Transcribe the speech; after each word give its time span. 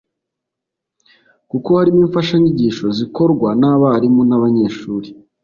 kuko 1.49 1.67
harimo 1.79 1.99
imfashanyigisho 2.05 2.85
zikorwa 2.97 3.49
n’abarimu 3.59 4.21
n’abanyeshuri 4.29 5.07